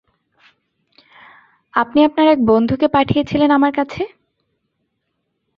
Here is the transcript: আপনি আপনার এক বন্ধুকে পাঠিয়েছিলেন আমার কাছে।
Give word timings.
আপনি 1.73 1.99
আপনার 2.03 2.27
এক 2.27 2.39
বন্ধুকে 2.45 2.87
পাঠিয়েছিলেন 2.87 3.49
আমার 3.51 3.71
কাছে। 3.71 4.01